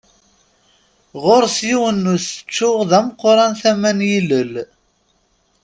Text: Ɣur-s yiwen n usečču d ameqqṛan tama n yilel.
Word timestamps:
Ɣur-s 1.23 1.57
yiwen 1.67 1.97
n 2.05 2.11
usečču 2.15 2.71
d 2.89 2.91
ameqqṛan 2.99 3.53
tama 3.61 3.91
n 3.97 3.99
yilel. 4.09 4.53